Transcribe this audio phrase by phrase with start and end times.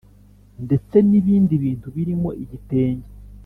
[0.65, 3.09] Ndetse N Ibindi Bintu Birimo Igitenge